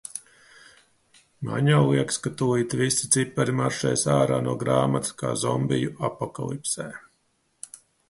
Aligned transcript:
Man 1.49 1.69
jau 1.71 1.81
liekas, 1.89 2.17
ka 2.23 2.31
tūlīt 2.39 2.75
visi 2.81 3.11
cipari 3.17 3.55
maršēs 3.61 4.09
ārā 4.17 4.43
no 4.49 4.59
grāmatas 4.67 5.17
kā 5.23 5.37
zombiju 5.47 5.97
apokalipsē. 6.13 6.93